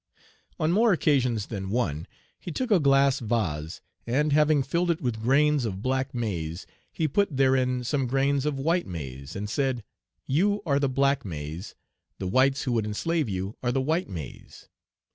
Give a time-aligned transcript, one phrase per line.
[0.59, 2.07] On more occasions than one
[2.39, 7.07] he took a glass vase, and, having filled it with grains of black maize, he
[7.07, 9.83] put therein some grains of white maize, and said,
[10.25, 11.75] "You are the black maize;
[12.17, 14.69] the whites who would enslave you are the white maize."